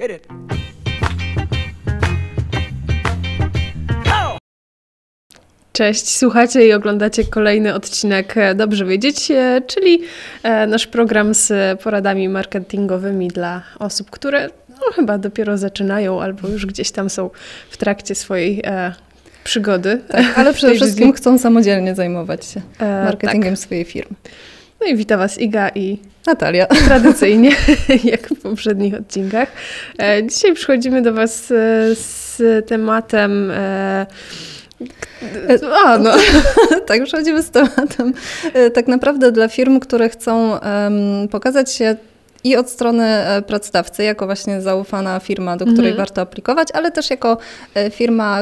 Hit 0.00 0.10
it. 0.10 0.28
Cześć, 5.72 6.16
słuchacie 6.16 6.66
i 6.66 6.72
oglądacie 6.72 7.24
kolejny 7.24 7.74
odcinek 7.74 8.36
e, 8.36 8.54
Dobrze 8.54 8.84
Wiedzieć, 8.84 9.30
e, 9.30 9.62
czyli 9.66 10.02
e, 10.42 10.66
nasz 10.66 10.86
program 10.86 11.34
z 11.34 11.80
poradami 11.80 12.28
marketingowymi 12.28 13.28
dla 13.28 13.62
osób, 13.78 14.10
które 14.10 14.48
no, 14.68 14.92
chyba 14.94 15.18
dopiero 15.18 15.58
zaczynają 15.58 16.22
albo 16.22 16.48
już 16.48 16.66
gdzieś 16.66 16.90
tam 16.90 17.10
są 17.10 17.30
w 17.70 17.76
trakcie 17.76 18.14
swojej 18.14 18.62
przygody. 19.44 20.00
Tak, 20.08 20.38
ale 20.38 20.54
przede 20.54 20.74
wszystkim 20.74 21.12
chcą 21.12 21.38
samodzielnie 21.38 21.94
zajmować 21.94 22.46
się 22.46 22.60
marketingiem 22.80 23.54
tak. 23.54 23.58
swojej 23.58 23.84
firmy. 23.84 24.16
No 24.80 24.86
i 24.86 24.96
witam 24.96 25.18
Was 25.18 25.38
Iga 25.38 25.68
i 25.74 25.98
Natalia. 26.26 26.66
Tradycyjnie, 26.88 27.50
jak 28.04 28.28
w 28.28 28.40
poprzednich 28.40 28.94
odcinkach. 28.94 29.52
Dzisiaj 30.30 30.54
przychodzimy 30.54 31.02
do 31.02 31.12
Was 31.12 31.46
z 31.46 32.36
tematem 32.68 33.52
a, 35.84 35.98
no. 35.98 36.10
tak, 36.86 37.04
przechodzimy 37.04 37.42
z 37.42 37.50
tematem. 37.50 38.12
E, 38.54 38.70
tak 38.70 38.88
naprawdę 38.88 39.32
dla 39.32 39.48
firm, 39.48 39.80
które 39.80 40.08
chcą 40.08 40.50
um, 40.52 41.28
pokazać 41.28 41.72
się 41.72 41.96
i 42.46 42.56
od 42.56 42.70
strony 42.70 43.04
e, 43.04 43.42
pracodawcy, 43.42 44.04
jako 44.04 44.26
właśnie 44.26 44.60
zaufana 44.60 45.20
firma, 45.20 45.56
do 45.56 45.64
której 45.64 45.90
mhm. 45.90 45.96
warto 45.96 46.20
aplikować, 46.20 46.68
ale 46.74 46.90
też 46.90 47.10
jako 47.10 47.38
e, 47.74 47.90
firma, 47.90 48.40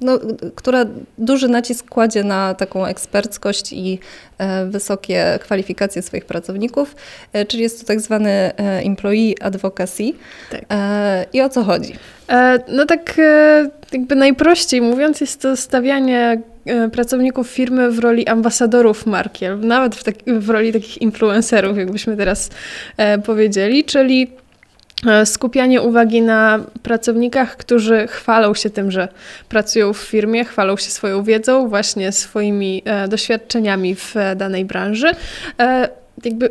no, 0.00 0.18
która 0.54 0.84
duży 1.18 1.48
nacisk 1.48 1.88
kładzie 1.88 2.24
na 2.24 2.54
taką 2.54 2.86
eksperckość 2.86 3.72
i 3.72 3.98
wysokie 4.66 5.38
kwalifikacje 5.42 6.02
swoich 6.02 6.24
pracowników, 6.24 6.96
czyli 7.48 7.62
jest 7.62 7.80
to 7.80 7.86
tak 7.86 8.00
zwany 8.00 8.52
employee 8.56 9.34
advocacy. 9.40 10.12
Tak. 10.50 10.64
I 11.32 11.42
o 11.42 11.48
co 11.48 11.64
chodzi? 11.64 11.92
No 12.68 12.86
tak 12.86 13.20
jakby 13.92 14.16
najprościej 14.16 14.80
mówiąc, 14.80 15.20
jest 15.20 15.42
to 15.42 15.56
stawianie 15.56 16.20
e, 16.20 16.53
pracowników 16.92 17.48
firmy 17.48 17.90
w 17.90 17.98
roli 17.98 18.26
ambasadorów 18.26 19.06
marki, 19.06 19.46
albo 19.46 19.66
nawet 19.66 19.94
w, 19.94 20.04
w 20.26 20.50
roli 20.50 20.72
takich 20.72 21.02
influencerów, 21.02 21.78
jakbyśmy 21.78 22.16
teraz 22.16 22.50
e, 22.96 23.18
powiedzieli, 23.18 23.84
czyli 23.84 24.30
e, 25.06 25.26
skupianie 25.26 25.82
uwagi 25.82 26.22
na 26.22 26.60
pracownikach, 26.82 27.56
którzy 27.56 28.06
chwalą 28.06 28.54
się 28.54 28.70
tym, 28.70 28.90
że 28.90 29.08
pracują 29.48 29.92
w 29.92 29.98
firmie, 29.98 30.44
chwalą 30.44 30.76
się 30.76 30.90
swoją 30.90 31.22
wiedzą, 31.22 31.68
właśnie 31.68 32.12
swoimi 32.12 32.82
doświadczeniami 33.08 33.94
w 33.94 34.14
danej 34.36 34.64
branży. 34.64 35.10
Jakby 36.24 36.50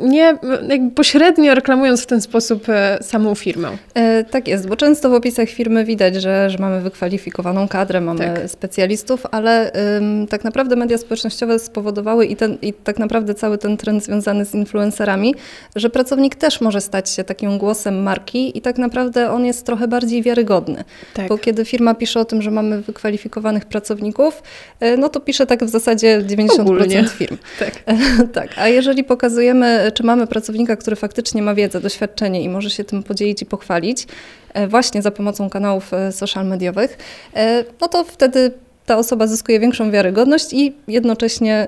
nie 0.00 0.38
jakby 0.68 0.90
pośrednio 0.94 1.54
reklamując 1.54 2.02
w 2.02 2.06
ten 2.06 2.20
sposób 2.20 2.68
e, 2.68 2.98
samą 3.02 3.34
firmę. 3.34 3.68
E, 3.94 4.24
tak 4.24 4.48
jest, 4.48 4.68
bo 4.68 4.76
często 4.76 5.10
w 5.10 5.14
opisach 5.14 5.48
firmy 5.48 5.84
widać, 5.84 6.14
że, 6.14 6.50
że 6.50 6.58
mamy 6.58 6.80
wykwalifikowaną 6.80 7.68
kadrę, 7.68 8.00
mamy 8.00 8.18
tak. 8.20 8.50
specjalistów, 8.50 9.26
ale 9.30 9.72
ym, 9.96 10.26
tak 10.26 10.44
naprawdę 10.44 10.76
media 10.76 10.98
społecznościowe 10.98 11.58
spowodowały 11.58 12.26
i, 12.26 12.36
ten, 12.36 12.58
i 12.62 12.72
tak 12.72 12.98
naprawdę 12.98 13.34
cały 13.34 13.58
ten 13.58 13.76
trend 13.76 14.04
związany 14.04 14.44
z 14.44 14.54
influencerami, 14.54 15.34
że 15.76 15.90
pracownik 15.90 16.34
też 16.34 16.60
może 16.60 16.80
stać 16.80 17.10
się 17.10 17.24
takim 17.24 17.58
głosem 17.58 18.02
marki 18.02 18.58
i 18.58 18.60
tak 18.60 18.78
naprawdę 18.78 19.30
on 19.30 19.44
jest 19.44 19.66
trochę 19.66 19.88
bardziej 19.88 20.22
wiarygodny. 20.22 20.84
Tak. 21.14 21.28
Bo 21.28 21.38
kiedy 21.38 21.64
firma 21.64 21.94
pisze 21.94 22.20
o 22.20 22.24
tym, 22.24 22.42
że 22.42 22.50
mamy 22.50 22.82
wykwalifikowanych 22.82 23.64
pracowników, 23.64 24.42
e, 24.80 24.96
no 24.96 25.08
to 25.08 25.20
pisze 25.20 25.46
tak 25.46 25.64
w 25.64 25.68
zasadzie 25.68 26.22
90% 26.22 26.60
Ogólnie. 26.60 27.04
firm. 27.04 27.36
Tak. 27.58 27.72
tak. 28.32 28.48
A 28.56 28.68
jeżeli 28.68 29.04
pokazuje 29.04 29.35
pokazujemy, 29.36 29.92
czy 29.94 30.02
mamy 30.02 30.26
pracownika, 30.26 30.76
który 30.76 30.96
faktycznie 30.96 31.42
ma 31.42 31.54
wiedzę, 31.54 31.80
doświadczenie 31.80 32.42
i 32.42 32.48
może 32.48 32.70
się 32.70 32.84
tym 32.84 33.02
podzielić 33.02 33.42
i 33.42 33.46
pochwalić, 33.46 34.06
e, 34.54 34.68
właśnie 34.68 35.02
za 35.02 35.10
pomocą 35.10 35.50
kanałów 35.50 35.94
e, 35.94 36.12
social 36.12 36.46
mediowych, 36.46 36.98
e, 37.34 37.64
no 37.80 37.88
to 37.88 38.04
wtedy 38.04 38.50
ta 38.86 38.96
osoba 38.98 39.26
zyskuje 39.26 39.60
większą 39.60 39.90
wiarygodność 39.90 40.52
i 40.52 40.74
jednocześnie 40.88 41.66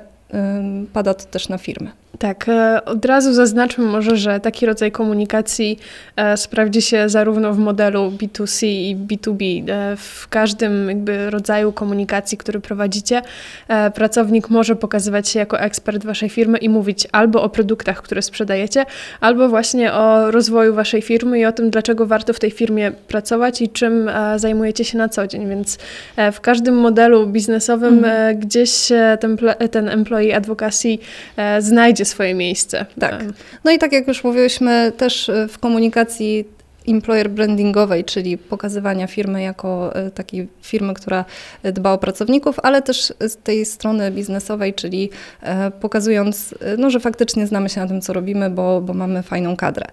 pada 0.93 1.15
to 1.15 1.25
też 1.25 1.49
na 1.49 1.59
firmę. 1.59 1.91
Tak, 2.19 2.49
e, 2.49 2.85
od 2.85 3.05
razu 3.05 3.35
zaznaczmy 3.35 3.85
może, 3.85 4.17
że 4.17 4.41
taki 4.41 4.67
rodzaj 4.67 4.93
komunikacji 4.93 5.79
e, 6.17 6.37
sprawdzi 6.37 6.83
się 6.83 7.09
zarówno 7.09 7.53
w 7.55 7.59
modelu 7.59 8.11
B2C 8.11 8.67
i 8.67 8.97
B2B. 8.97 9.71
E, 9.71 9.97
w 9.97 10.29
każdym 10.29 10.89
jakby 10.89 11.31
rodzaju 11.31 11.73
komunikacji, 11.73 12.39
który 12.39 12.61
prowadzicie, 12.61 13.23
pracownik 13.95 14.51
może 14.51 14.77
pokazywać 14.77 15.29
się 15.29 15.39
jako 15.39 15.61
ekspert 15.61 16.05
waszej 16.05 16.29
firmy 16.29 16.59
i 16.59 16.69
mówić 16.69 17.09
albo 17.13 17.43
o 17.43 17.49
produktach, 17.49 18.03
które 18.03 18.23
sprzedajecie, 18.23 18.87
albo 19.21 19.49
właśnie 19.49 19.93
o 19.93 20.31
rozwoju 20.31 20.75
waszej 20.75 21.03
firmy 21.03 21.39
i 21.39 21.45
o 21.45 21.53
tym, 21.53 21.71
dlaczego 21.71 22.07
warto 22.07 22.33
w 22.33 22.41
tej 22.41 22.51
firmie 22.51 22.93
pracować 23.09 23.63
i 23.63 23.69
czym 23.69 24.11
zajmujecie 24.37 24.85
się 24.85 24.99
na 24.99 25.09
co 25.09 25.27
dzień. 25.27 25.49
Więc 25.49 25.79
w 26.33 26.41
każdym 26.41 26.75
modelu 26.75 27.27
biznesowym 27.27 28.05
mm. 28.05 28.39
gdzieś 28.39 28.89
ten, 29.21 29.37
ten 29.71 29.89
employee 29.89 30.33
advocacy 30.33 30.99
znajdzie 31.59 32.05
swoje 32.09 32.35
miejsce. 32.35 32.87
Tak. 33.01 33.25
No 33.65 33.71
i 33.71 33.79
tak 33.79 33.93
jak 33.93 34.09
już 34.09 34.25
mówiłyśmy, 34.25 34.93
też 34.97 35.29
e, 35.29 35.49
w 35.49 35.59
komunikacji 35.59 36.45
employer 36.89 37.31
brandingowej, 37.31 38.05
czyli 38.05 38.39
pokazywania 38.39 39.07
firmy 39.07 39.43
jako 39.43 39.97
e, 39.97 40.11
takiej 40.11 40.49
firmy, 40.63 40.95
która 40.95 41.25
dba 41.63 41.93
o 41.93 41.99
pracowników, 41.99 42.57
ale 42.63 42.83
też 42.83 43.13
z 43.21 43.37
tej 43.37 43.65
strony 43.65 44.11
biznesowej, 44.11 44.75
czyli 44.75 45.11
e, 45.43 45.71
pokazując, 45.71 46.55
no, 46.79 46.91
że 46.91 47.01
faktycznie 47.01 47.47
znamy 47.47 47.69
się 47.69 47.81
na 47.81 47.87
tym, 47.87 48.01
co 48.01 48.13
robimy, 48.13 48.51
bo, 48.51 48.81
bo 48.81 48.95
mamy 48.95 49.23
fajną 49.23 49.57
kadrę. 49.57 49.87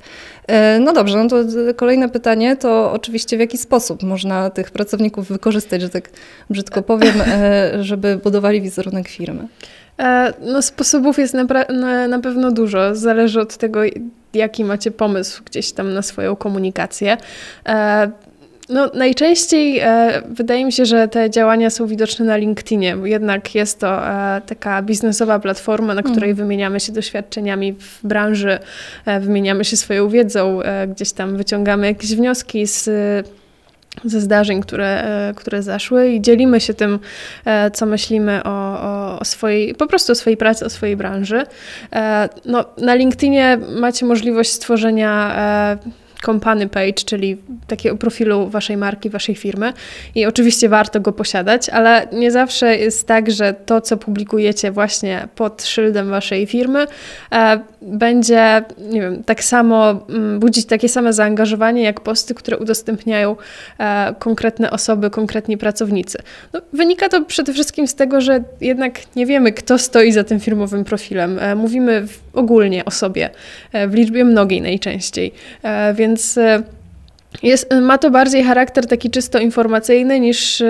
No 0.79 0.93
dobrze, 0.93 1.23
no 1.23 1.29
to 1.29 1.35
kolejne 1.75 2.09
pytanie 2.09 2.55
to 2.55 2.91
oczywiście 2.91 3.37
w 3.37 3.39
jaki 3.39 3.57
sposób 3.57 4.03
można 4.03 4.49
tych 4.49 4.71
pracowników 4.71 5.27
wykorzystać, 5.27 5.81
że 5.81 5.89
tak 5.89 6.09
brzydko 6.49 6.81
powiem, 6.81 7.15
żeby 7.81 8.17
budowali 8.17 8.61
wizerunek 8.61 9.07
firmy. 9.07 9.47
E, 9.99 10.33
no, 10.41 10.61
sposobów 10.61 11.17
jest 11.19 11.33
na, 11.33 11.43
na, 12.07 12.19
pewno 12.19 12.51
dużo. 12.51 12.95
Zależy 12.95 13.41
od 13.41 13.57
tego, 13.57 13.79
jaki 14.33 14.63
macie 14.63 14.91
pomysł 14.91 15.43
gdzieś 15.45 15.71
tam 15.71 15.93
na 15.93 16.01
swoją 16.01 16.35
komunikację. 16.35 17.17
E, 17.67 18.11
no, 18.69 18.91
najczęściej 18.93 19.79
e, 19.79 20.21
wydaje 20.29 20.65
mi 20.65 20.71
się, 20.71 20.85
że 20.85 21.07
te 21.07 21.29
działania 21.29 21.69
są 21.69 21.87
widoczne 21.87 22.25
na 22.25 22.37
LinkedInie, 22.37 22.97
bo 22.97 23.05
jednak 23.05 23.55
jest 23.55 23.79
to 23.79 24.07
e, 24.07 24.41
taka 24.45 24.81
biznesowa 24.81 25.39
platforma, 25.39 25.93
na 25.93 26.03
której 26.03 26.29
mm. 26.29 26.35
wymieniamy 26.35 26.79
się 26.79 26.93
doświadczeniami 26.93 27.73
w 27.73 27.99
branży, 28.03 28.59
e, 29.05 29.19
wymieniamy 29.19 29.65
się 29.65 29.77
swoją 29.77 30.09
wiedzą, 30.09 30.59
gdzieś 30.87 31.11
tam 31.11 31.37
wyciągamy 31.37 31.87
jakieś 31.87 32.15
wnioski 32.15 32.67
z 32.67 32.89
ze 34.03 34.21
zdarzeń, 34.21 34.61
które, 34.61 35.03
e, 35.03 35.33
które 35.33 35.63
zaszły 35.63 36.09
i 36.09 36.21
dzielimy 36.21 36.61
się 36.61 36.73
tym, 36.73 36.99
e, 37.45 37.71
co 37.71 37.85
myślimy 37.85 38.43
o, 38.43 38.81
o, 39.19 39.25
swojej, 39.25 39.75
po 39.75 39.87
prostu 39.87 40.11
o 40.11 40.15
swojej 40.15 40.37
pracy, 40.37 40.65
o 40.65 40.69
swojej 40.69 40.95
branży. 40.95 41.43
E, 41.93 42.29
no, 42.45 42.65
na 42.77 42.95
LinkedInie 42.95 43.59
macie 43.79 44.05
możliwość 44.05 44.51
stworzenia 44.51 45.35
company 46.21 46.69
page, 46.69 46.93
czyli 46.93 47.37
takiego 47.67 47.97
profilu 47.97 48.49
waszej 48.49 48.77
marki, 48.77 49.09
waszej 49.09 49.35
firmy. 49.35 49.73
I 50.15 50.25
oczywiście 50.25 50.69
warto 50.69 50.99
go 50.99 51.11
posiadać, 51.11 51.69
ale 51.69 52.07
nie 52.11 52.31
zawsze 52.31 52.77
jest 52.77 53.07
tak, 53.07 53.31
że 53.31 53.53
to, 53.65 53.81
co 53.81 53.97
publikujecie 53.97 54.71
właśnie 54.71 55.27
pod 55.35 55.63
szyldem 55.63 56.09
waszej 56.09 56.47
firmy, 56.47 56.87
e, 57.31 57.59
będzie, 57.81 58.63
nie 58.77 59.01
wiem, 59.01 59.23
tak 59.23 59.43
samo 59.43 59.89
m, 60.09 60.39
budzić 60.39 60.65
takie 60.65 60.89
same 60.89 61.13
zaangażowanie, 61.13 61.83
jak 61.83 62.01
posty, 62.01 62.35
które 62.35 62.57
udostępniają 62.57 63.35
e, 63.79 64.15
konkretne 64.19 64.71
osoby, 64.71 65.09
konkretni 65.09 65.57
pracownicy. 65.57 66.17
No, 66.53 66.61
wynika 66.73 67.09
to 67.09 67.25
przede 67.25 67.53
wszystkim 67.53 67.87
z 67.87 67.95
tego, 67.95 68.21
że 68.21 68.43
jednak 68.61 69.15
nie 69.15 69.25
wiemy, 69.25 69.51
kto 69.51 69.77
stoi 69.77 70.11
za 70.11 70.23
tym 70.23 70.39
firmowym 70.39 70.83
profilem. 70.83 71.39
E, 71.39 71.55
mówimy 71.55 72.07
w, 72.07 72.24
ogólnie 72.35 72.85
o 72.85 72.91
sobie, 72.91 73.29
e, 73.73 73.87
w 73.87 73.93
liczbie 73.93 74.25
mnogiej 74.25 74.61
najczęściej, 74.61 75.31
e, 75.63 75.93
więc 75.93 76.37
e, 76.37 76.63
jest, 77.43 77.73
ma 77.81 77.97
to 77.97 78.11
bardziej 78.11 78.43
charakter 78.43 78.87
taki 78.87 79.09
czysto 79.09 79.39
informacyjny 79.39 80.19
niż 80.19 80.63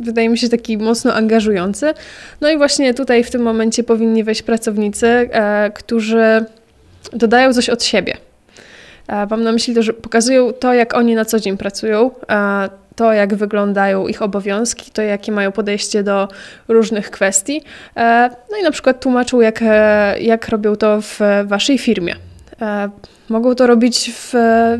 wydaje 0.00 0.28
mi 0.28 0.38
się 0.38 0.48
taki 0.48 0.78
mocno 0.78 1.14
angażujący. 1.14 1.94
No 2.40 2.50
i 2.50 2.56
właśnie 2.56 2.94
tutaj 2.94 3.24
w 3.24 3.30
tym 3.30 3.42
momencie 3.42 3.84
powinni 3.84 4.24
wejść 4.24 4.42
pracownicy, 4.42 5.30
którzy 5.74 6.44
dodają 7.12 7.52
coś 7.52 7.68
od 7.68 7.84
siebie. 7.84 8.16
Mam 9.30 9.42
na 9.42 9.52
myśli 9.52 9.74
to, 9.74 9.82
że 9.82 9.92
pokazują 9.92 10.52
to, 10.52 10.74
jak 10.74 10.94
oni 10.94 11.14
na 11.14 11.24
co 11.24 11.40
dzień 11.40 11.56
pracują, 11.56 12.10
to, 12.96 13.12
jak 13.12 13.34
wyglądają 13.34 14.08
ich 14.08 14.22
obowiązki, 14.22 14.90
to, 14.90 15.02
jakie 15.02 15.32
mają 15.32 15.52
podejście 15.52 16.02
do 16.02 16.28
różnych 16.68 17.10
kwestii. 17.10 17.62
No 18.50 18.58
i 18.60 18.62
na 18.62 18.70
przykład 18.70 19.00
tłumaczą, 19.00 19.40
jak, 19.40 19.64
jak 20.20 20.48
robią 20.48 20.76
to 20.76 21.00
w 21.00 21.20
waszej 21.44 21.78
firmie. 21.78 22.16
Mogą 23.28 23.54
to 23.54 23.66
robić 23.66 24.10
w, 24.14 24.34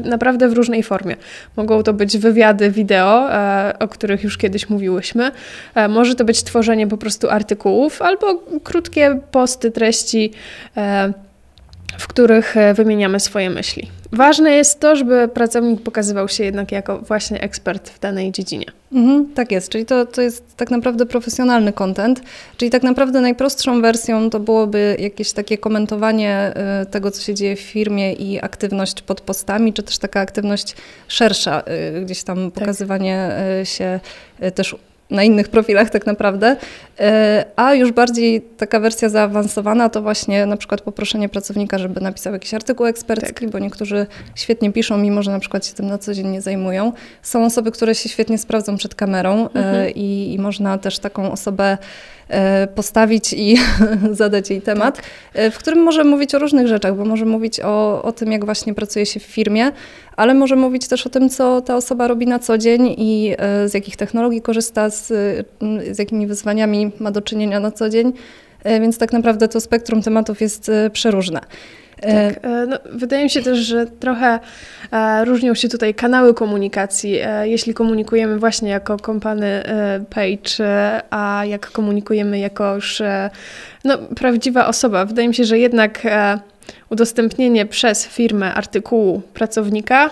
naprawdę 0.05 0.49
w 0.49 0.53
różnej 0.53 0.83
formie. 0.83 1.17
Mogą 1.57 1.83
to 1.83 1.93
być 1.93 2.19
wywiady 2.19 2.71
wideo, 2.71 3.33
e, 3.33 3.75
o 3.79 3.89
których 3.89 4.25
już 4.25 4.39
kiedyś 4.39 4.69
mówiłyśmy. 4.69 5.31
E, 5.75 5.89
może 5.89 6.15
to 6.15 6.25
być 6.25 6.43
tworzenie 6.43 6.87
po 6.87 6.97
prostu 6.97 7.31
artykułów 7.31 8.03
albo 8.03 8.43
krótkie 8.65 9.21
posty, 9.31 9.71
treści 9.71 10.33
e, 10.77 11.13
których 12.11 12.55
wymieniamy 12.75 13.21
swoje 13.21 13.51
myśli. 13.51 13.91
Ważne 14.13 14.53
jest 14.53 14.81
to, 14.81 14.97
żeby 14.97 15.29
pracownik 15.29 15.83
pokazywał 15.83 16.29
się 16.29 16.45
jednak 16.45 16.73
jako 16.73 16.99
właśnie 16.99 17.41
ekspert 17.41 17.91
w 17.91 18.01
danej 18.01 18.33
dziedzinie. 18.33 18.65
Mhm, 18.93 19.35
tak 19.35 19.53
jest, 19.53 19.69
czyli 19.69 19.87
to, 19.87 20.07
to 20.07 20.23
jest 20.23 20.57
tak 20.57 20.71
naprawdę 20.71 21.07
profesjonalny 21.07 21.73
content, 21.73 22.23
czyli 22.57 22.71
tak 22.71 22.83
naprawdę 22.83 23.21
najprostszą 23.21 23.83
wersją 23.83 24.31
to 24.31 24.41
byłoby 24.41 24.97
jakieś 24.99 25.33
takie 25.33 25.59
komentowanie 25.59 26.55
y, 26.83 26.87
tego, 26.87 27.11
co 27.11 27.23
się 27.23 27.35
dzieje 27.35 27.57
w 27.57 27.61
firmie 27.61 28.13
i 28.13 28.41
aktywność 28.41 29.03
pod 29.03 29.21
postami, 29.21 29.73
czy 29.73 29.83
też 29.83 29.99
taka 29.99 30.21
aktywność 30.21 30.77
szersza, 31.09 31.63
y, 31.99 32.05
gdzieś 32.05 32.23
tam 32.23 32.51
tak. 32.51 32.61
pokazywanie 32.61 33.31
tak. 33.59 33.69
się 33.69 34.01
też 34.55 34.77
na 35.11 35.23
innych 35.23 35.49
profilach 35.49 35.91
tak 35.91 36.07
naprawdę, 36.07 36.57
e, 37.01 37.45
a 37.57 37.75
już 37.75 37.93
bardziej 37.93 38.43
taka 38.43 38.81
wersja 38.81 39.09
zaawansowana 39.09 39.89
to 39.89 40.03
właśnie 40.03 40.47
na 40.47 40.57
przykład 40.57 40.81
poproszenie 40.81 41.29
pracownika, 41.29 41.79
żeby 41.79 42.01
napisał 42.01 42.33
jakiś 42.33 42.55
artykuł 42.55 42.87
ekspercki, 42.87 43.45
tak. 43.45 43.51
bo 43.51 43.59
niektórzy 43.59 44.07
świetnie 44.35 44.73
piszą, 44.73 44.99
mimo 44.99 45.23
że 45.23 45.31
na 45.31 45.41
przykład 45.41 45.67
się 45.67 45.75
tym 45.75 45.87
na 45.87 45.99
co 45.99 46.15
dzień 46.15 46.27
nie 46.27 46.41
zajmują. 46.41 46.93
Są 47.23 47.45
osoby, 47.45 47.71
które 47.71 47.95
się 47.95 48.09
świetnie 48.09 48.39
sprawdzą 48.39 48.77
przed 48.77 48.95
kamerą 48.95 49.45
e, 49.45 49.47
mhm. 49.55 49.91
i, 49.95 50.35
i 50.35 50.39
można 50.39 50.79
też 50.79 50.99
taką 50.99 51.33
osobę 51.33 51.79
postawić 52.75 53.33
i 53.33 53.57
zadać 54.11 54.51
jej 54.51 54.63
temat, 54.63 54.97
tak. 54.97 55.05
E, 55.35 55.51
w 55.51 55.59
którym 55.59 55.83
może 55.83 56.05
mówić 56.05 56.35
o 56.35 56.39
różnych 56.39 56.67
rzeczach, 56.67 56.97
bo 56.97 57.05
może 57.05 57.25
mówić 57.25 57.61
o, 57.61 58.03
o 58.03 58.13
tym, 58.13 58.33
jak 58.33 58.45
właśnie 58.45 58.75
pracuje 58.75 59.07
się 59.07 59.21
w 59.21 59.23
firmie, 59.23 59.73
ale 60.17 60.35
może 60.35 60.57
mówić 60.57 60.89
też 60.89 61.07
o 61.07 61.11
tym, 61.11 61.29
co 61.29 61.61
ta 61.61 61.77
osoba 61.77 62.09
robi 62.09 62.27
na 62.27 62.39
co 62.39 62.59
dzień 62.59 62.95
i 62.99 63.35
e, 63.39 63.69
z 63.69 63.75
jakich 63.75 63.97
technologii 63.97 64.43
korzysta, 64.43 64.91
z, 64.91 65.07
z 65.91 65.99
jakimi 65.99 66.27
wyzwaniami 66.27 66.91
ma 67.01 67.11
do 67.11 67.23
czynienia 67.23 67.61
na 67.61 67.71
co 67.71 67.89
dzień. 67.89 68.13
Więc 68.65 68.99
tak 68.99 69.13
naprawdę 69.13 69.49
to 69.49 69.61
spektrum 69.61 70.03
tematów 70.03 70.41
jest 70.41 70.71
przeróżne. 70.93 71.41
Tak, 72.01 72.45
e, 72.45 72.67
no, 72.67 72.79
wydaje 72.93 73.25
mi 73.25 73.31
się 73.31 73.43
też, 73.43 73.59
że 73.59 73.87
trochę 73.87 74.39
e, 74.93 75.25
różnią 75.25 75.55
się 75.55 75.69
tutaj 75.69 75.95
kanały 75.95 76.35
komunikacji, 76.35 77.19
e, 77.23 77.49
jeśli 77.49 77.75
komunikujemy 77.75 78.39
właśnie 78.39 78.71
jako 78.71 78.97
kompany 78.97 79.63
page, 80.11 80.65
a 81.11 81.45
jak 81.45 81.71
komunikujemy 81.71 82.39
jako 82.39 82.75
już 82.75 83.03
no, 83.85 83.99
prawdziwa 83.99 84.67
osoba. 84.67 85.05
Wydaje 85.05 85.29
mi 85.29 85.35
się, 85.35 85.45
że 85.45 85.59
jednak 85.59 86.03
udostępnienie 86.91 87.67
przez 87.67 88.07
firmę 88.07 88.55
artykułu 88.55 89.23
pracownika 89.35 90.11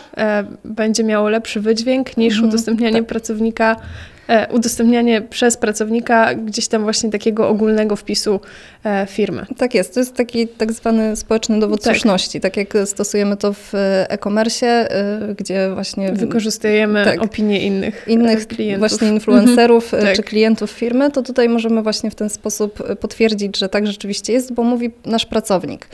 będzie 0.65 1.05
miało 1.05 1.29
lepszy 1.29 1.61
wydźwięk 1.61 2.17
niż 2.17 2.35
mhm, 2.35 2.49
udostępnianie 2.49 2.99
tak. 2.99 3.09
pracownika 3.09 3.77
E, 3.79 4.18
udostępnianie 4.51 5.21
przez 5.21 5.57
pracownika 5.57 6.35
gdzieś 6.35 6.69
tam 6.69 6.83
właśnie 6.83 7.11
takiego 7.11 7.49
ogólnego 7.49 7.97
wpisu 7.97 8.41
e, 8.85 9.07
firmy. 9.07 9.47
Tak 9.57 9.75
jest, 9.75 9.95
to 9.95 10.01
jest 10.01 10.15
taki 10.15 10.49
tak 10.49 10.73
zwany 10.73 11.17
społeczny 11.17 11.61
dowód 11.61 11.83
tak. 11.83 11.95
słuszności, 11.95 12.41
tak 12.41 12.57
jak 12.57 12.75
stosujemy 12.85 13.37
to 13.37 13.53
w 13.53 13.73
e-commerce, 14.09 14.67
e, 14.67 15.35
gdzie 15.35 15.71
właśnie... 15.75 16.13
Wykorzystujemy 16.13 17.05
tak, 17.05 17.23
opinie 17.23 17.61
innych 17.61 18.05
Innych 18.09 18.47
klientów. 18.47 18.79
właśnie 18.79 19.09
influencerów 19.09 19.95
mhm. 19.95 20.17
czy 20.17 20.23
tak. 20.23 20.31
klientów 20.31 20.71
firmy, 20.71 21.11
to 21.11 21.23
tutaj 21.23 21.49
możemy 21.49 21.83
właśnie 21.83 22.11
w 22.11 22.15
ten 22.15 22.31
sposób 22.31 22.97
potwierdzić, 23.01 23.59
że 23.59 23.69
tak 23.69 23.87
rzeczywiście 23.87 24.33
jest, 24.33 24.53
bo 24.53 24.63
mówi 24.63 24.91
nasz 25.07 25.27
pracownik, 25.27 25.89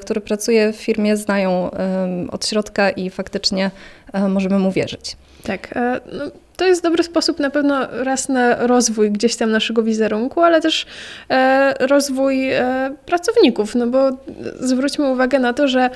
który 0.00 0.20
pracuje 0.20 0.72
w 0.72 0.76
firmie, 0.76 1.16
znają 1.16 1.70
od 2.30 2.46
środka 2.46 2.90
i 2.90 3.10
faktycznie 3.10 3.70
możemy 4.28 4.58
mu 4.58 4.72
wierzyć. 4.72 5.16
Tak. 5.42 5.74
No, 6.12 6.24
to 6.56 6.66
jest 6.66 6.82
dobry 6.82 7.02
sposób 7.02 7.38
na 7.38 7.50
pewno 7.50 7.86
raz 7.90 8.28
na 8.28 8.66
rozwój 8.66 9.10
gdzieś 9.10 9.36
tam 9.36 9.50
naszego 9.50 9.82
wizerunku, 9.82 10.40
ale 10.40 10.60
też 10.60 10.86
e, 11.30 11.86
rozwój 11.86 12.50
e, 12.50 12.94
pracowników, 13.06 13.74
no 13.74 13.86
bo 13.86 14.10
zwróćmy 14.60 15.08
uwagę 15.10 15.38
na 15.38 15.52
to, 15.52 15.68
że 15.68 15.90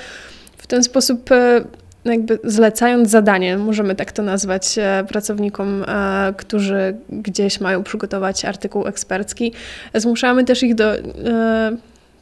w 0.57 0.67
ten 0.67 0.83
sposób 0.83 1.33
e, 1.33 1.65
jakby 2.05 2.39
zlecając 2.45 3.11
zadanie, 3.11 3.57
możemy 3.57 3.95
tak 3.95 4.13
to 4.13 4.23
nazwać, 4.23 4.79
e, 4.79 5.05
pracownikom, 5.09 5.85
e, 5.89 6.35
którzy 6.37 6.97
gdzieś 7.11 7.61
mają 7.61 7.83
przygotować 7.83 8.45
artykuł 8.45 8.87
ekspercki, 8.87 9.53
zmuszamy 9.95 10.45
też 10.45 10.63
ich 10.63 10.75
do 10.75 10.95
e, 10.95 11.01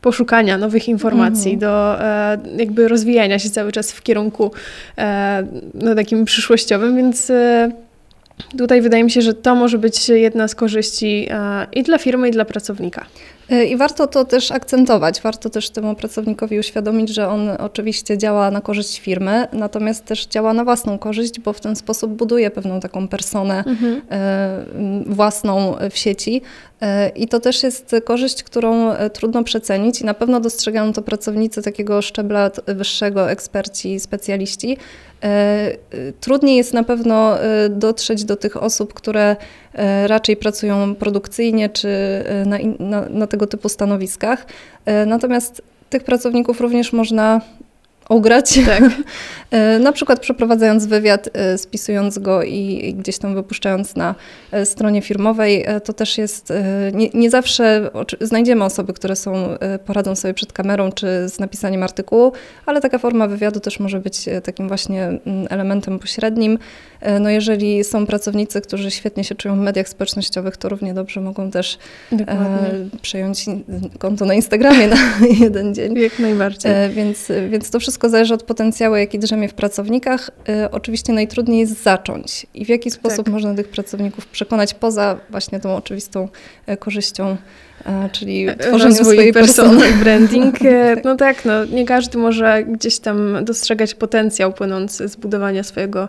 poszukania 0.01 0.59
nowych 0.59 0.89
informacji, 0.89 1.55
mhm. 1.55 1.61
do 1.61 1.99
jakby 2.57 2.89
rozwijania 2.89 3.39
się 3.39 3.51
cały 3.51 3.73
czas 3.73 3.93
w 3.93 4.03
kierunku 4.03 4.51
no, 5.75 5.95
takim 5.95 6.25
przyszłościowym, 6.25 6.97
więc 6.97 7.33
Tutaj 8.59 8.83
wydaje 8.83 9.05
mi 9.05 9.11
się, 9.11 9.23
że 9.23 9.35
to 9.35 9.55
może 9.55 9.79
być 9.79 10.09
jedna 10.09 10.49
z 10.49 10.55
korzyści 10.55 11.27
e, 11.31 11.67
i 11.73 11.83
dla 11.83 11.99
firmy, 11.99 12.29
i 12.29 12.31
dla 12.31 12.45
pracownika. 12.45 13.07
E, 13.51 13.65
I 13.65 13.77
warto 13.77 14.07
to 14.07 14.25
też 14.25 14.53
akcentować, 14.53 15.21
warto 15.21 15.51
też 15.51 15.71
temu 15.71 15.95
pracownikowi 15.95 16.59
uświadomić, 16.59 17.09
że 17.09 17.29
on 17.29 17.49
oczywiście 17.59 18.19
działa 18.19 18.51
na 18.51 18.61
korzyść 18.61 19.01
firmy, 19.01 19.47
natomiast 19.53 20.05
też 20.05 20.27
działa 20.27 20.53
na 20.53 20.65
własną 20.65 20.99
korzyść, 20.99 21.41
bo 21.41 21.53
w 21.53 21.61
ten 21.61 21.77
sposób 21.77 22.13
buduje 22.13 22.51
pewną 22.51 22.81
taką 22.81 23.09
personę 23.09 23.65
mhm. 23.67 24.03
E, 24.11 24.65
własną 25.07 25.75
w 25.91 25.99
sieci. 25.99 26.43
I 27.17 27.29
to 27.29 27.41
też 27.41 27.63
jest 27.63 27.97
korzyść, 28.05 28.43
którą 28.43 28.95
trudno 29.13 29.45
przecenić 29.45 30.01
i 30.01 30.05
na 30.05 30.15
pewno 30.15 30.41
dostrzegają 30.41 30.93
to 30.93 31.03
pracownicy 31.03 31.63
takiego 31.63 32.03
szczebla 32.03 32.51
wyższego, 32.67 33.31
eksperci, 33.31 34.01
specjaliści, 34.01 34.77
trudniej 36.21 36.57
jest 36.57 36.75
na 36.75 36.83
pewno 36.83 37.43
e, 37.43 37.69
dotrzeć 37.69 38.25
do 38.25 38.37
tych 38.37 38.63
osób, 38.63 38.95
które 38.95 39.37
e, 39.75 40.09
raczej 40.09 40.37
pracują 40.37 40.95
produkcyjnie 40.95 41.69
czy 41.69 41.89
na, 42.47 42.59
na, 42.79 43.09
na 43.09 43.27
tego 43.27 43.47
typu 43.47 43.69
stanowiskach. 43.69 44.47
Natomiast 45.07 45.63
tych 45.91 46.05
pracowników 46.05 46.61
również 46.61 46.93
można 46.93 47.41
ugrać. 48.09 48.59
Tak. 48.67 48.83
E, 49.51 49.79
na 49.79 49.93
przykład 49.93 50.21
przeprowadzając 50.21 50.87
wywiad, 50.87 51.29
e, 51.33 51.59
spisując 51.59 52.19
go 52.19 52.43
i 52.43 52.95
gdzieś 52.99 53.19
tam 53.19 53.35
wypuszczając 53.35 53.97
na 53.97 54.15
e, 54.53 54.67
stronie 54.67 55.03
firmowej, 55.03 55.67
to 55.85 55.93
też 55.93 56.19
jest, 56.19 56.53
nie, 56.93 57.09
nie, 57.15 57.31
zawsze 57.31 57.91
znajdziemy 58.21 58.65
osoby, 58.65 58.93
które 58.93 59.17
są, 59.17 59.49
poradzą 59.85 60.17
sobie 60.17 60.35
przed 60.35 60.53
kamerą 60.53 60.93
czy 60.93 61.07
z 61.29 61.39
napisaniem 61.39 61.83
artykułu, 61.83 62.33
ale 62.67 62.81
taka 62.81 62.99
forma 62.99 63.27
wywiadu 63.27 63.61
też 63.61 63.81
może 63.81 64.01
być 64.01 64.25
takim 64.45 64.69
właśnie 64.69 65.05
mm, 65.05 65.21
elementem 65.51 65.99
pośrednim. 65.99 66.59
No 67.21 67.31
jeżeli 67.31 67.85
są 67.85 68.07
pracownicy, 68.07 68.61
którzy 68.61 68.91
świetnie 68.91 69.25
się 69.25 69.35
czują 69.35 69.57
w 69.57 69.59
mediach 69.59 69.89
społecznościowych, 69.89 70.57
to 70.57 70.69
równie 70.69 70.95
dobrze 70.95 71.21
mogą 71.21 71.51
też 71.51 71.79
Dokładnie. 72.13 72.71
przejąć 73.03 73.45
konto 73.99 74.25
na 74.25 74.35
Instagramie 74.35 74.89
na 74.89 74.97
jeden 75.45 75.75
dzień. 75.75 75.99
Jak 75.99 76.19
najbardziej. 76.19 76.73
Więc, 76.91 77.29
więc 77.51 77.71
to 77.71 77.81
wszystko 77.81 77.96
wszystko 77.97 78.09
zależy 78.09 78.35
od 78.35 78.43
potencjału, 78.43 78.97
jaki 78.97 79.19
drzemie 79.19 79.49
w 79.49 79.55
pracownikach. 79.55 80.31
Y, 80.49 80.71
oczywiście 80.71 81.13
najtrudniej 81.13 81.61
jest 81.61 81.83
zacząć 81.83 82.47
i 82.55 82.65
w 82.65 82.69
jaki 82.69 82.91
sposób 82.91 83.25
tak. 83.25 83.35
można 83.35 83.55
tych 83.55 83.69
pracowników 83.69 84.27
przekonać 84.27 84.75
poza 84.75 85.21
właśnie 85.31 85.61
tą 85.61 85.77
oczywistą 85.77 86.29
y, 86.69 86.77
korzyścią 86.77 87.37
y, 87.81 87.87
czyli 88.13 88.47
tworzenie 88.59 88.95
swojej 88.95 89.33
personal 89.33 89.93
branding. 90.03 90.59
No 91.05 91.17
tak, 91.17 91.45
no, 91.45 91.65
nie 91.65 91.85
każdy 91.85 92.19
może 92.19 92.65
gdzieś 92.65 92.99
tam 92.99 93.45
dostrzegać 93.45 93.95
potencjał 93.95 94.53
płynący 94.53 95.09
z 95.09 95.17
budowania 95.17 95.63
swojego 95.63 96.09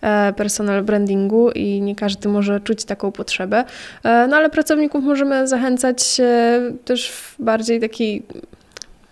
e, 0.00 0.32
personal 0.32 0.84
brandingu 0.84 1.50
i 1.50 1.80
nie 1.80 1.96
każdy 1.96 2.28
może 2.28 2.60
czuć 2.60 2.84
taką 2.84 3.12
potrzebę. 3.12 3.64
E, 4.04 4.26
no 4.26 4.36
ale 4.36 4.50
pracowników 4.50 5.04
możemy 5.04 5.48
zachęcać 5.48 6.20
e, 6.20 6.60
też 6.84 7.10
w 7.10 7.34
bardziej 7.38 7.80
taki 7.80 8.22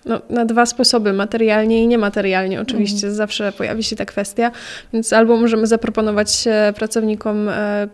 no, 0.06 0.20
na 0.30 0.44
dwa 0.44 0.66
sposoby, 0.66 1.12
materialnie 1.12 1.82
i 1.82 1.86
niematerialnie. 1.86 2.60
Oczywiście 2.60 3.06
mhm. 3.06 3.14
zawsze 3.14 3.52
pojawi 3.52 3.82
się 3.82 3.96
ta 3.96 4.04
kwestia, 4.04 4.50
więc 4.92 5.12
albo 5.12 5.36
możemy 5.36 5.66
zaproponować 5.66 6.44
pracownikom, 6.76 7.48
e, 7.48 7.88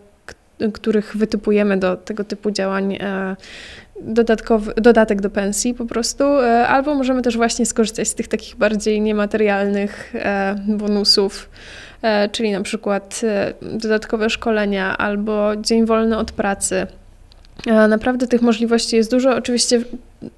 których 0.73 1.17
wytypujemy 1.17 1.77
do 1.77 1.97
tego 1.97 2.23
typu 2.23 2.51
działań, 2.51 2.97
e, 3.01 3.35
dodatkowy, 4.01 4.73
dodatek 4.73 5.21
do 5.21 5.29
pensji 5.29 5.73
po 5.73 5.85
prostu, 5.85 6.23
e, 6.23 6.67
albo 6.67 6.95
możemy 6.95 7.21
też 7.21 7.37
właśnie 7.37 7.65
skorzystać 7.65 8.07
z 8.07 8.15
tych 8.15 8.27
takich 8.27 8.55
bardziej 8.55 9.01
niematerialnych 9.01 10.13
bonusów, 10.67 11.49
czyli 12.31 12.51
na 12.51 12.61
przykład 12.61 13.21
dodatkowe 13.61 14.29
szkolenia 14.29 14.97
albo 14.97 15.55
dzień 15.55 15.85
wolny 15.85 16.17
od 16.17 16.31
pracy. 16.31 16.87
Naprawdę 17.65 18.27
tych 18.27 18.41
możliwości 18.41 18.95
jest 18.95 19.11
dużo. 19.11 19.35
Oczywiście 19.35 19.81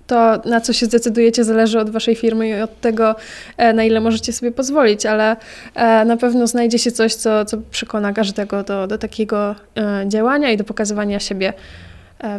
to, 0.08 0.42
na 0.46 0.62
co 0.62 0.74
się 0.74 0.86
zdecydujecie, 0.86 1.44
zależy 1.44 1.80
od 1.80 1.90
waszej 1.90 2.16
firmy 2.16 2.50
i 2.50 2.62
od 2.62 2.82
tego, 2.82 3.16
e, 3.58 3.74
na 3.74 3.84
ile 3.84 4.00
możecie 4.00 4.34
sobie 4.34 4.52
pozwolić, 4.52 5.06
ale 5.06 5.36
e, 5.76 6.06
na 6.06 6.18
pewno 6.18 6.48
znajdzie 6.48 6.80
się 6.80 6.92
coś, 6.92 7.16
co, 7.16 7.46
co 7.46 7.58
przekona 7.72 8.14
każdego 8.14 8.64
do, 8.64 8.88
do 8.88 8.98
takiego 8.98 9.56
e, 9.78 10.06
działania 10.08 10.52
i 10.52 10.58
do 10.58 10.64
pokazywania 10.64 11.20
siebie 11.20 11.54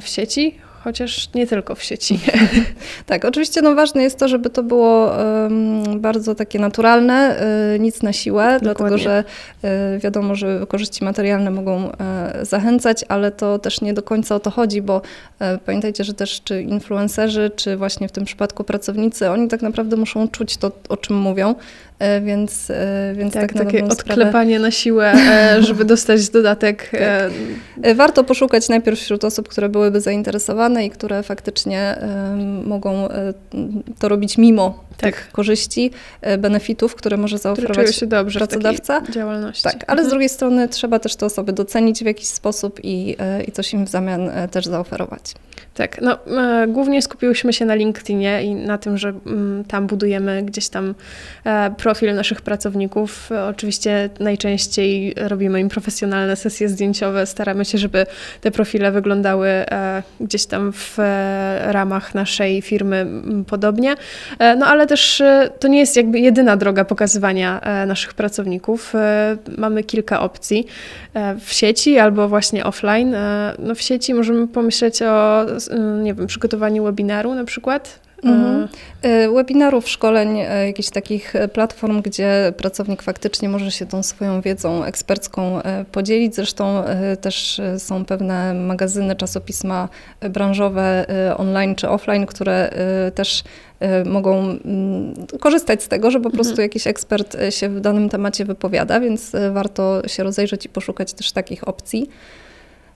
w 0.00 0.08
sieci. 0.08 0.58
Chociaż 0.84 1.28
nie 1.34 1.46
tylko 1.46 1.74
w 1.74 1.82
sieci. 1.82 2.20
tak, 3.06 3.24
oczywiście 3.24 3.62
no, 3.62 3.74
ważne 3.74 4.02
jest 4.02 4.18
to, 4.18 4.28
żeby 4.28 4.50
to 4.50 4.62
było 4.62 5.06
um, 5.06 6.00
bardzo 6.00 6.34
takie 6.34 6.58
naturalne, 6.58 7.42
y, 7.74 7.78
nic 7.80 8.02
na 8.02 8.12
siłę, 8.12 8.44
Dokładnie. 8.44 8.74
dlatego 8.74 8.98
że 8.98 9.24
y, 9.94 9.98
wiadomo, 9.98 10.34
że 10.34 10.66
korzyści 10.68 11.04
materialne 11.04 11.50
mogą 11.50 11.90
y, 11.90 11.94
zachęcać, 12.42 13.04
ale 13.08 13.32
to 13.32 13.58
też 13.58 13.80
nie 13.80 13.94
do 13.94 14.02
końca 14.02 14.34
o 14.34 14.40
to 14.40 14.50
chodzi, 14.50 14.82
bo 14.82 15.02
pamiętajcie, 15.66 16.04
że 16.04 16.14
też 16.14 16.40
czy 16.44 16.62
influencerzy, 16.62 17.50
czy 17.56 17.76
właśnie 17.76 18.08
w 18.08 18.12
tym 18.12 18.24
przypadku 18.24 18.64
pracownicy, 18.64 19.30
oni 19.30 19.48
tak 19.48 19.62
naprawdę 19.62 19.96
muszą 19.96 20.28
czuć 20.28 20.56
to, 20.56 20.72
o 20.88 20.96
czym 20.96 21.16
mówią, 21.16 21.54
więc, 22.22 22.72
więc 23.14 23.34
tak, 23.34 23.52
tak 23.52 23.64
takie 23.64 23.84
odklepanie 23.84 24.50
sprawę... 24.50 24.58
na 24.58 24.70
siłę, 24.70 25.12
żeby 25.60 25.84
dostać 25.84 26.28
dodatek. 26.28 26.90
Tak. 26.90 27.96
Warto 27.96 28.24
poszukać 28.24 28.68
najpierw 28.68 29.00
wśród 29.00 29.24
osób, 29.24 29.48
które 29.48 29.68
byłyby 29.68 30.00
zainteresowane 30.00 30.73
i 30.82 30.90
które 30.90 31.22
faktycznie 31.22 31.98
mogą 32.64 33.08
to 33.98 34.08
robić 34.08 34.38
mimo 34.38 34.84
tak. 34.96 35.14
tych 35.14 35.32
korzyści, 35.32 35.90
e, 36.20 36.38
benefitów, 36.38 36.94
które 36.94 37.16
może 37.16 37.38
zaoferować 37.38 37.96
się 37.96 38.06
dobrze 38.06 38.38
pracodawca. 38.38 39.00
W 39.00 39.10
działalności. 39.10 39.62
Tak, 39.62 39.84
ale 39.86 39.90
mhm. 39.90 40.06
z 40.06 40.10
drugiej 40.10 40.28
strony 40.28 40.68
trzeba 40.68 40.98
też 40.98 41.16
te 41.16 41.26
osoby 41.26 41.52
docenić 41.52 42.02
w 42.02 42.06
jakiś 42.06 42.28
sposób 42.28 42.80
i, 42.82 43.16
e, 43.18 43.44
i 43.44 43.52
coś 43.52 43.72
im 43.72 43.86
w 43.86 43.88
zamian 43.88 44.28
e, 44.28 44.48
też 44.48 44.66
zaoferować. 44.66 45.34
Tak, 45.74 46.00
no 46.00 46.26
e, 46.26 46.66
głównie 46.66 47.02
skupiłyśmy 47.02 47.52
się 47.52 47.64
na 47.64 47.74
LinkedInie 47.74 48.42
i 48.42 48.54
na 48.54 48.78
tym, 48.78 48.98
że 48.98 49.08
mm, 49.08 49.64
tam 49.64 49.86
budujemy 49.86 50.42
gdzieś 50.42 50.68
tam 50.68 50.94
e, 51.44 51.70
profil 51.70 52.14
naszych 52.14 52.42
pracowników. 52.42 53.30
Oczywiście 53.50 54.10
najczęściej 54.20 55.14
robimy 55.16 55.60
im 55.60 55.68
profesjonalne 55.68 56.36
sesje 56.36 56.68
zdjęciowe, 56.68 57.26
staramy 57.26 57.64
się, 57.64 57.78
żeby 57.78 58.06
te 58.40 58.50
profile 58.50 58.92
wyglądały 58.92 59.48
e, 59.48 60.02
gdzieś 60.20 60.46
tam 60.46 60.63
w 60.72 60.98
e, 60.98 61.72
ramach 61.72 62.14
naszej 62.14 62.62
firmy 62.62 63.06
podobnie. 63.46 63.94
E, 64.38 64.56
no 64.56 64.66
ale 64.66 64.86
też 64.86 65.20
e, 65.20 65.50
to 65.58 65.68
nie 65.68 65.78
jest 65.78 65.96
jakby 65.96 66.18
jedyna 66.18 66.56
droga 66.56 66.84
pokazywania 66.84 67.60
naszych 67.86 68.14
pracowników. 68.14 68.92
Mamy 69.58 69.82
kilka 69.82 70.20
opcji 70.20 70.66
w 71.40 71.52
sieci 71.52 71.98
albo 71.98 72.28
właśnie 72.28 72.64
offline. 72.64 73.16
No 73.58 73.74
w 73.74 73.80
sieci 73.80 74.14
możemy 74.14 74.48
pomyśleć 74.48 75.02
o 75.02 75.46
nie 76.02 76.14
wiem, 76.14 76.26
przygotowaniu 76.26 76.84
webinaru 76.84 77.34
na 77.34 77.44
przykład? 77.44 78.03
Mhm. 78.24 78.68
Y, 79.04 79.34
webinarów, 79.34 79.88
szkoleń, 79.88 80.40
y, 80.40 80.66
jakichś 80.66 80.90
takich 80.90 81.34
platform, 81.52 82.02
gdzie 82.02 82.52
pracownik 82.56 83.02
faktycznie 83.02 83.48
może 83.48 83.70
się 83.70 83.86
tą 83.86 84.02
swoją 84.02 84.40
wiedzą 84.40 84.84
ekspercką 84.84 85.60
podzielić. 85.92 86.34
Zresztą 86.34 86.84
też 87.20 87.60
są 87.78 88.04
pewne 88.04 88.54
magazyny, 88.54 89.16
czasopisma 89.16 89.88
branżowe 90.20 91.06
online 91.36 91.74
czy 91.74 91.88
offline, 91.88 92.26
które 92.26 92.70
też 93.14 93.44
mogą 94.04 94.58
korzystać 95.40 95.82
z 95.82 95.88
tego, 95.88 96.10
że 96.10 96.20
po 96.20 96.30
prostu 96.30 96.52
mhm. 96.52 96.66
jakiś 96.66 96.86
ekspert 96.86 97.36
się 97.50 97.68
w 97.68 97.80
danym 97.80 98.08
temacie 98.08 98.44
wypowiada, 98.44 99.00
więc 99.00 99.32
warto 99.52 100.08
się 100.08 100.22
rozejrzeć 100.22 100.66
i 100.66 100.68
poszukać 100.68 101.12
też 101.12 101.32
takich 101.32 101.68
opcji. 101.68 102.08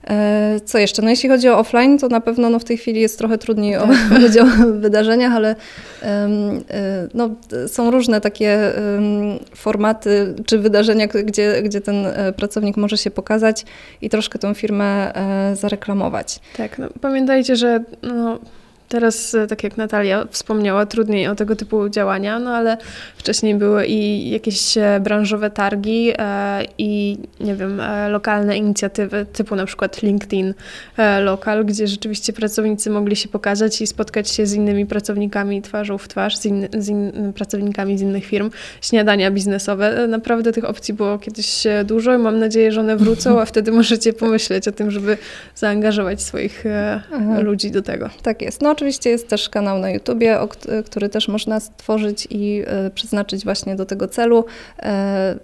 E, 0.07 0.59
co 0.65 0.77
jeszcze? 0.77 1.01
No 1.01 1.09
jeśli 1.09 1.29
chodzi 1.29 1.49
o 1.49 1.59
offline, 1.59 1.97
to 1.97 2.07
na 2.07 2.21
pewno 2.21 2.49
no 2.49 2.59
w 2.59 2.63
tej 2.63 2.77
chwili 2.77 3.01
jest 3.01 3.17
trochę 3.17 3.37
trudniej 3.37 3.73
tak. 3.73 4.43
o 4.43 4.73
wydarzeniach, 4.73 5.33
ale 5.33 5.55
e, 6.03 6.27
no, 7.13 7.29
są 7.67 7.91
różne 7.91 8.21
takie 8.21 8.59
formaty 9.55 10.35
czy 10.45 10.59
wydarzenia, 10.59 11.07
gdzie, 11.07 11.61
gdzie 11.63 11.81
ten 11.81 12.05
e, 12.05 12.33
pracownik 12.33 12.77
może 12.77 12.97
się 12.97 13.11
pokazać 13.11 13.65
i 14.01 14.09
troszkę 14.09 14.39
tą 14.39 14.53
firmę 14.53 15.13
zareklamować. 15.53 16.39
Tak, 16.57 16.77
no, 16.77 16.87
pamiętajcie, 17.01 17.55
że 17.55 17.83
no, 18.03 18.39
Teraz, 18.89 19.35
e, 19.35 19.47
tak 19.47 19.63
jak 19.63 19.77
Natalia 19.77 20.25
wspomniała, 20.29 20.85
trudniej 20.85 21.27
o 21.27 21.35
tego 21.35 21.55
typu 21.55 21.89
działania, 21.89 22.39
no 22.39 22.55
ale 22.55 22.77
wcześniej 23.17 23.55
były 23.55 23.85
i 23.85 24.29
jakieś 24.29 24.77
e, 24.77 24.99
branżowe 25.03 25.49
targi 25.49 26.11
e, 26.17 26.63
i 26.77 27.17
nie 27.39 27.55
wiem, 27.55 27.81
lokalne 28.09 28.57
inicjatywy 28.57 29.25
typu 29.33 29.55
na 29.55 29.65
przykład 29.65 30.01
LinkedIn 30.01 30.53
Local, 31.21 31.65
gdzie 31.65 31.87
rzeczywiście 31.87 32.33
pracownicy 32.33 32.89
mogli 32.89 33.15
się 33.15 33.29
pokazać 33.29 33.81
i 33.81 33.87
spotkać 33.87 34.29
się 34.29 34.45
z 34.45 34.53
innymi 34.53 34.85
pracownikami 34.85 35.61
twarzą 35.61 35.97
w 35.97 36.07
twarz, 36.07 36.37
z, 36.37 36.45
in, 36.45 36.67
z 36.77 36.89
in, 36.89 37.33
pracownikami 37.33 37.97
z 37.97 38.01
innych 38.01 38.25
firm, 38.25 38.51
śniadania 38.81 39.31
biznesowe. 39.31 40.07
Naprawdę 40.07 40.51
tych 40.51 40.65
opcji 40.65 40.93
było 40.93 41.19
kiedyś 41.19 41.63
dużo 41.85 42.15
i 42.15 42.17
mam 42.17 42.39
nadzieję, 42.39 42.71
że 42.71 42.79
one 42.79 42.97
wrócą, 42.97 43.41
a 43.41 43.45
wtedy 43.45 43.71
możecie 43.71 44.13
pomyśleć 44.13 44.67
o 44.67 44.71
tym, 44.71 44.91
żeby 44.91 45.17
zaangażować 45.55 46.21
swoich 46.21 46.63
Aha. 47.13 47.39
ludzi 47.39 47.71
do 47.71 47.81
tego. 47.81 48.09
Tak 48.21 48.41
jest. 48.41 48.61
No 48.61 48.75
oczywiście 48.79 49.09
jest 49.09 49.27
też 49.27 49.49
kanał 49.49 49.79
na 49.79 49.89
YouTubie, 49.89 50.39
który 50.85 51.09
też 51.09 51.27
można 51.27 51.59
stworzyć 51.59 52.27
i 52.29 52.63
e, 52.67 52.89
przeznaczyć 52.89 53.43
właśnie 53.43 53.75
do 53.75 53.85
tego 53.85 54.07
celu 54.07 54.45
e, 54.79 55.35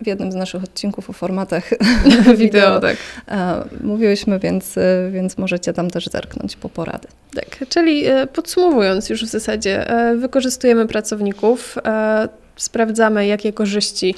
w 0.00 0.06
jednym 0.06 0.32
z 0.32 0.34
naszych 0.34 0.64
odcinków 0.64 1.10
o 1.10 1.12
formatach 1.12 1.70
wideo, 2.04 2.34
wideo 2.34 2.80
tak. 2.80 2.96
E, 3.28 3.64
mówiłyśmy, 3.80 4.38
więc, 4.38 4.74
więc 5.10 5.38
możecie 5.38 5.72
tam 5.72 5.90
też 5.90 6.06
zerknąć 6.06 6.56
po 6.56 6.68
porady. 6.68 7.08
Tak, 7.34 7.68
czyli 7.68 8.04
podsumowując 8.32 9.10
już 9.10 9.24
w 9.24 9.28
zasadzie, 9.28 9.86
wykorzystujemy 10.16 10.86
pracowników, 10.86 11.78
sprawdzamy, 12.56 13.26
jakie 13.26 13.52
korzyści 13.52 14.14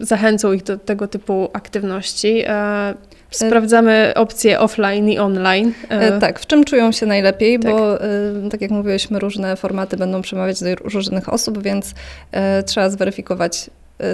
zachęcą 0.00 0.52
ich 0.52 0.62
do 0.62 0.78
tego 0.78 1.08
typu 1.08 1.50
aktywności. 1.52 2.44
Sprawdzamy 3.36 4.12
opcje 4.14 4.60
offline 4.60 5.08
i 5.08 5.18
online. 5.18 5.72
E, 5.88 6.20
tak, 6.20 6.40
w 6.40 6.46
czym 6.46 6.64
czują 6.64 6.92
się 6.92 7.06
najlepiej, 7.06 7.58
tak. 7.58 7.72
bo 7.72 8.00
e, 8.00 8.08
tak 8.50 8.60
jak 8.60 8.70
mówiłyśmy, 8.70 9.18
różne 9.18 9.56
formaty 9.56 9.96
będą 9.96 10.22
przemawiać 10.22 10.60
do 10.60 10.74
różnych 10.74 11.32
osób, 11.32 11.62
więc 11.62 11.94
e, 12.32 12.62
trzeba 12.62 12.90
zweryfikować, 12.90 13.70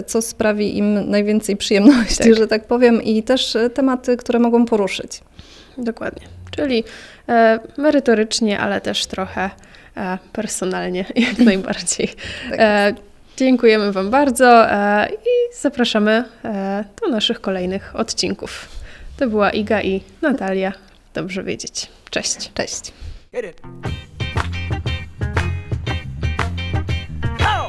co 0.07 0.23
sprawi 0.23 0.79
im 0.79 1.11
najwięcej 1.11 1.57
przyjemności, 1.57 2.25
tak. 2.25 2.35
że 2.35 2.47
tak 2.47 2.65
powiem, 2.65 3.03
i 3.03 3.23
też 3.23 3.57
tematy, 3.75 4.17
które 4.17 4.39
mogą 4.39 4.67
poruszyć. 4.67 5.21
Dokładnie. 5.79 6.27
Czyli 6.50 6.85
merytorycznie, 7.79 8.59
ale 8.59 8.81
też 8.81 9.07
trochę 9.07 9.50
personalnie, 10.33 11.05
jak 11.29 11.39
najbardziej. 11.39 12.09
Tak. 12.57 12.95
Dziękujemy 13.37 13.93
Wam 13.93 14.11
bardzo 14.11 14.67
i 15.12 15.57
zapraszamy 15.61 16.25
do 17.03 17.09
naszych 17.11 17.41
kolejnych 17.41 17.97
odcinków. 17.97 18.80
To 19.21 19.29
była 19.29 19.50
Iga 19.50 19.83
i 19.83 20.00
Natalia. 20.23 20.73
Dobrze 21.15 21.43
wiedzieć. 21.43 21.89
Cześć. 22.11 22.53
Cześć. 22.55 22.93